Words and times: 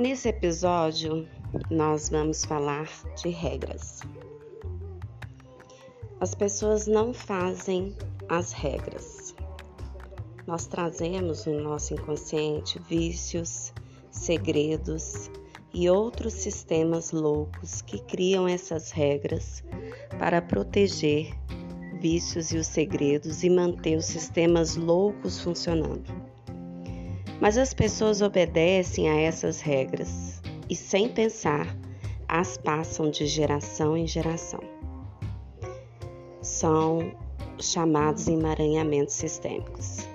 Nesse 0.00 0.30
episódio, 0.30 1.28
nós 1.70 2.08
vamos 2.08 2.42
falar 2.42 2.88
de 3.22 3.28
regras. 3.28 4.00
As 6.18 6.34
pessoas 6.34 6.86
não 6.86 7.12
fazem 7.12 7.94
as 8.26 8.50
regras. 8.50 9.34
Nós 10.46 10.66
trazemos 10.66 11.44
no 11.44 11.60
nosso 11.60 11.92
inconsciente 11.92 12.78
vícios, 12.78 13.74
segredos 14.10 15.30
e 15.74 15.90
outros 15.90 16.32
sistemas 16.32 17.12
loucos 17.12 17.82
que 17.82 18.00
criam 18.00 18.48
essas 18.48 18.90
regras 18.90 19.62
para 20.18 20.40
proteger 20.40 21.30
vícios 22.00 22.52
e 22.52 22.56
os 22.56 22.68
segredos 22.68 23.44
e 23.44 23.50
manter 23.50 23.98
os 23.98 24.06
sistemas 24.06 24.76
loucos 24.76 25.38
funcionando. 25.40 26.29
Mas 27.40 27.56
as 27.56 27.72
pessoas 27.72 28.20
obedecem 28.20 29.08
a 29.08 29.18
essas 29.18 29.60
regras 29.60 30.42
e, 30.68 30.76
sem 30.76 31.08
pensar, 31.08 31.74
as 32.28 32.56
passam 32.56 33.10
de 33.10 33.26
geração 33.26 33.96
em 33.96 34.06
geração. 34.06 34.60
São 36.42 37.12
chamados 37.58 38.28
emaranhamentos 38.28 39.14
sistêmicos. 39.14 40.08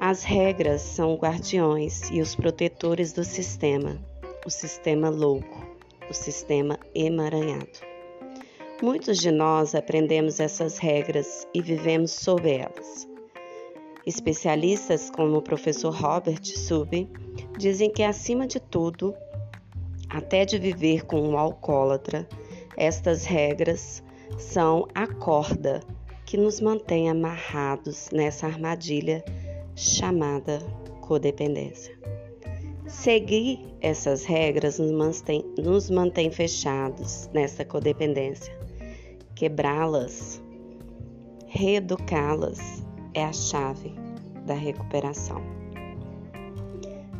As 0.00 0.22
regras 0.22 0.80
são 0.80 1.16
guardiões 1.16 2.10
e 2.10 2.20
os 2.20 2.34
protetores 2.34 3.12
do 3.12 3.24
sistema, 3.24 3.98
o 4.46 4.50
sistema 4.50 5.10
louco, 5.10 5.66
o 6.08 6.14
sistema 6.14 6.78
emaranhado. 6.94 7.86
Muitos 8.80 9.18
de 9.18 9.30
nós 9.30 9.74
aprendemos 9.74 10.38
essas 10.38 10.78
regras 10.78 11.46
e 11.52 11.60
vivemos 11.60 12.12
sob 12.12 12.48
elas. 12.48 13.08
Especialistas 14.08 15.10
como 15.10 15.36
o 15.36 15.42
professor 15.42 15.94
Robert 15.94 16.42
Sube 16.42 17.10
dizem 17.58 17.92
que, 17.92 18.02
acima 18.02 18.46
de 18.46 18.58
tudo, 18.58 19.14
até 20.08 20.46
de 20.46 20.58
viver 20.58 21.04
com 21.04 21.20
um 21.20 21.36
alcoólatra, 21.36 22.26
estas 22.74 23.26
regras 23.26 24.02
são 24.38 24.88
a 24.94 25.06
corda 25.06 25.80
que 26.24 26.38
nos 26.38 26.58
mantém 26.58 27.10
amarrados 27.10 28.08
nessa 28.10 28.46
armadilha 28.46 29.22
chamada 29.76 30.58
codependência. 31.02 31.94
Seguir 32.86 33.60
essas 33.78 34.24
regras 34.24 34.78
nos 34.78 34.90
mantém, 34.90 35.44
nos 35.58 35.90
mantém 35.90 36.30
fechados 36.30 37.28
nessa 37.34 37.62
codependência. 37.62 38.58
Quebrá-las, 39.34 40.42
reeducá-las 41.46 42.58
é 43.14 43.24
a 43.24 43.32
chave 43.32 44.07
da 44.48 44.54
recuperação. 44.54 45.42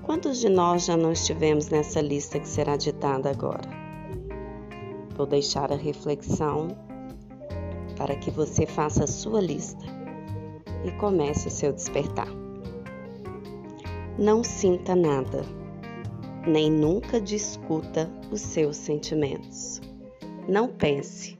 Quantos 0.03 0.41
de 0.41 0.49
nós 0.49 0.87
já 0.87 0.97
não 0.97 1.13
estivemos 1.13 1.69
nessa 1.69 2.01
lista 2.01 2.41
que 2.41 2.49
será 2.49 2.77
ditada 2.77 3.31
agora? 3.31 3.69
Vou 5.15 5.27
deixar 5.27 5.71
a 5.71 5.77
reflexão 5.77 6.69
para 7.97 8.17
que 8.17 8.31
você 8.31 8.65
faça 8.65 9.05
a 9.05 9.07
sua 9.07 9.41
lista 9.41 9.85
e 10.85 10.91
comece 10.93 11.49
o 11.49 11.51
seu 11.51 11.73
despertar. 11.73 12.29
Não 14.19 14.43
sinta 14.43 14.97
nada, 14.97 15.45
nem 16.47 16.71
nunca 16.71 17.21
discuta 17.21 18.11
os 18.33 18.41
seus 18.41 18.77
sentimentos. 18.77 19.83
Não 20.49 20.69
pense, 20.69 21.37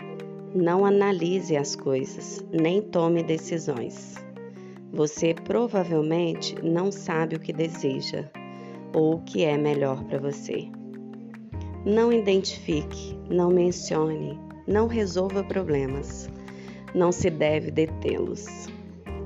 não 0.55 0.85
analise 0.85 1.57
as 1.57 1.75
coisas, 1.75 2.45
nem 2.53 2.83
tome 2.83 3.23
decisões. 3.23 4.28
Você 4.93 5.35
provavelmente 5.35 6.55
não 6.63 6.91
sabe 6.91 7.37
o 7.37 7.41
que 7.41 7.53
deseja 7.53 8.25
ou 8.95 9.17
o 9.17 9.23
que 9.23 9.45
é 9.45 9.57
melhor 9.59 10.03
para 10.05 10.19
você. 10.19 10.69
Não 11.85 12.11
identifique, 12.11 13.15
não 13.29 13.51
mencione, 13.51 14.39
não 14.67 14.87
resolva 14.87 15.45
problemas. 15.45 16.31
Não 16.95 17.13
se 17.13 17.29
deve 17.29 17.71
detê-los. 17.71 18.47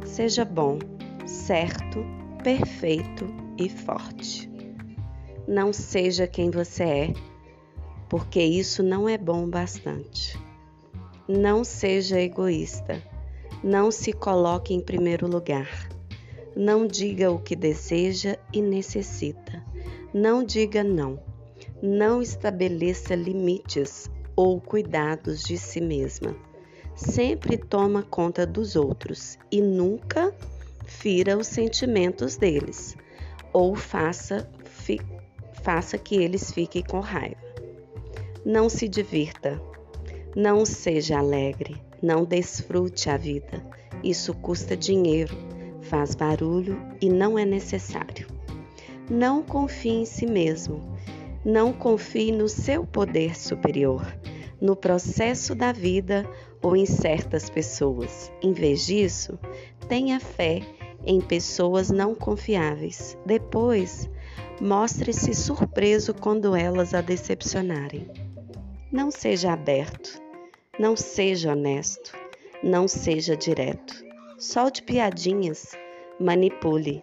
Seja 0.04 0.44
bom, 0.44 0.80
certo, 1.24 2.04
perfeito 2.42 3.24
e 3.56 3.68
forte. 3.68 4.50
Não 5.46 5.72
seja 5.72 6.26
quem 6.26 6.50
você 6.50 6.82
é, 6.82 7.14
porque 8.08 8.42
isso 8.42 8.82
não 8.82 9.08
é 9.08 9.16
bom 9.16 9.48
bastante. 9.48 10.36
Não 11.28 11.62
seja 11.62 12.20
egoísta 12.20 13.11
não 13.62 13.90
se 13.90 14.12
coloque 14.12 14.74
em 14.74 14.80
primeiro 14.80 15.26
lugar. 15.26 15.88
Não 16.54 16.86
diga 16.86 17.30
o 17.30 17.38
que 17.38 17.54
deseja 17.54 18.36
e 18.52 18.60
necessita. 18.60 19.62
Não 20.12 20.44
diga 20.44 20.82
não. 20.82 21.18
Não 21.80 22.20
estabeleça 22.20 23.14
limites 23.14 24.10
ou 24.36 24.60
cuidados 24.60 25.42
de 25.42 25.56
si 25.56 25.80
mesma. 25.80 26.36
Sempre 26.94 27.56
toma 27.56 28.02
conta 28.02 28.46
dos 28.46 28.76
outros 28.76 29.38
e 29.50 29.60
nunca 29.62 30.34
fira 30.84 31.38
os 31.38 31.46
sentimentos 31.46 32.36
deles 32.36 32.96
ou 33.52 33.74
faça, 33.74 34.48
fi, 34.64 35.00
faça 35.62 35.96
que 35.98 36.16
eles 36.16 36.52
fiquem 36.52 36.82
com 36.82 37.00
raiva. 37.00 37.40
Não 38.44 38.68
se 38.68 38.88
divirta. 38.88 39.60
Não 40.34 40.64
seja 40.64 41.18
alegre 41.18 41.80
não 42.02 42.24
desfrute 42.24 43.08
a 43.08 43.16
vida. 43.16 43.64
Isso 44.02 44.34
custa 44.34 44.76
dinheiro, 44.76 45.36
faz 45.82 46.14
barulho 46.14 46.76
e 47.00 47.08
não 47.08 47.38
é 47.38 47.44
necessário. 47.44 48.26
Não 49.08 49.42
confie 49.42 49.90
em 49.90 50.04
si 50.04 50.26
mesmo. 50.26 50.82
Não 51.44 51.72
confie 51.72 52.32
no 52.32 52.48
seu 52.48 52.84
poder 52.84 53.36
superior, 53.36 54.06
no 54.60 54.76
processo 54.76 55.54
da 55.54 55.72
vida 55.72 56.28
ou 56.60 56.76
em 56.76 56.86
certas 56.86 57.48
pessoas. 57.48 58.30
Em 58.42 58.52
vez 58.52 58.86
disso, 58.86 59.38
tenha 59.88 60.20
fé 60.20 60.60
em 61.04 61.20
pessoas 61.20 61.90
não 61.90 62.14
confiáveis. 62.14 63.18
Depois, 63.26 64.08
mostre-se 64.60 65.34
surpreso 65.34 66.14
quando 66.14 66.54
elas 66.54 66.94
a 66.94 67.00
decepcionarem. 67.00 68.31
Não 68.92 69.10
seja 69.10 69.54
aberto, 69.54 70.20
não 70.78 70.94
seja 70.94 71.52
honesto, 71.52 72.12
não 72.62 72.86
seja 72.86 73.34
direto. 73.34 74.04
Solte 74.38 74.82
piadinhas, 74.82 75.72
manipule. 76.20 77.02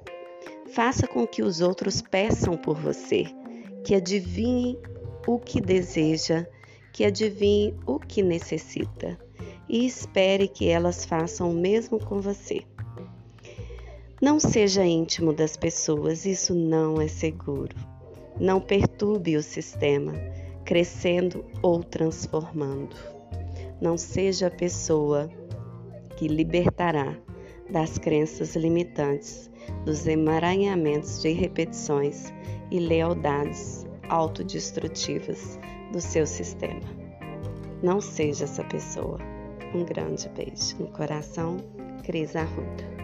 Faça 0.72 1.08
com 1.08 1.26
que 1.26 1.42
os 1.42 1.62
outros 1.62 2.00
peçam 2.00 2.56
por 2.56 2.78
você, 2.78 3.26
que 3.84 3.96
adivinhem 3.96 4.78
o 5.26 5.40
que 5.40 5.60
deseja, 5.60 6.46
que 6.94 7.04
adivinhem 7.04 7.76
o 7.88 7.98
que 7.98 8.22
necessita 8.22 9.18
e 9.68 9.84
espere 9.88 10.48
que 10.48 10.70
elas 10.70 11.06
façam 11.06 11.50
o 11.50 11.56
mesmo 11.56 12.00
com 12.00 12.22
você. 12.22 12.62
Não 14.22 14.40
seja 14.40 14.86
íntimo 14.86 15.34
das 15.34 15.58
pessoas, 15.58 16.24
isso 16.24 16.54
não 16.54 17.02
é 17.02 17.08
seguro. 17.08 17.76
Não 18.40 18.62
perturbe 18.62 19.36
o 19.36 19.42
sistema, 19.42 20.14
crescendo 20.70 21.44
ou 21.64 21.84
transformando 21.84 22.96
não 23.82 23.98
seja 23.98 24.46
a 24.46 24.52
pessoa 24.52 25.28
que 26.16 26.28
libertará 26.28 27.18
das 27.72 27.98
crenças 27.98 28.56
limitantes, 28.56 29.50
dos 29.84 30.06
emaranhamentos 30.06 31.24
de 31.24 31.32
repetições 31.32 32.32
e 32.70 32.78
lealdades 32.78 33.84
autodestrutivas 34.10 35.58
do 35.92 36.00
seu 36.00 36.28
sistema. 36.28 36.82
Não 37.82 38.00
seja 38.00 38.44
essa 38.44 38.64
pessoa. 38.64 39.18
Um 39.74 39.84
grande 39.84 40.30
beijo 40.30 40.78
no 40.78 40.88
coração, 40.90 41.58
Cris 42.04 42.36
Arruda. 42.36 42.99